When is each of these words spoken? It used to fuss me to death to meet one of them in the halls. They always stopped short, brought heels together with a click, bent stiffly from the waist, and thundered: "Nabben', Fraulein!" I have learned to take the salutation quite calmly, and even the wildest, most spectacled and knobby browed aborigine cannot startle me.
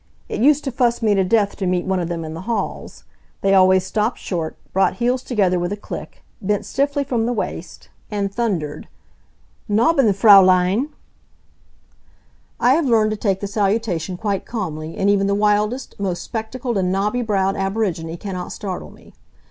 It 0.27 0.41
used 0.41 0.63
to 0.63 0.71
fuss 0.71 1.03
me 1.03 1.13
to 1.13 1.23
death 1.23 1.55
to 1.57 1.67
meet 1.67 1.85
one 1.85 1.99
of 1.99 2.09
them 2.09 2.25
in 2.25 2.33
the 2.33 2.41
halls. 2.49 3.03
They 3.41 3.53
always 3.53 3.83
stopped 3.85 4.17
short, 4.17 4.57
brought 4.73 4.95
heels 4.95 5.21
together 5.21 5.59
with 5.59 5.71
a 5.71 5.77
click, 5.77 6.23
bent 6.41 6.65
stiffly 6.65 7.03
from 7.03 7.27
the 7.27 7.33
waist, 7.33 7.89
and 8.09 8.33
thundered: 8.33 8.87
"Nabben', 9.69 10.11
Fraulein!" 10.13 10.89
I 12.59 12.73
have 12.73 12.87
learned 12.87 13.11
to 13.11 13.15
take 13.17 13.41
the 13.41 13.47
salutation 13.47 14.17
quite 14.17 14.43
calmly, 14.43 14.97
and 14.97 15.07
even 15.07 15.27
the 15.27 15.35
wildest, 15.35 15.93
most 15.99 16.23
spectacled 16.23 16.79
and 16.79 16.91
knobby 16.91 17.21
browed 17.21 17.55
aborigine 17.55 18.17
cannot 18.17 18.51
startle 18.51 18.89
me. 18.89 19.13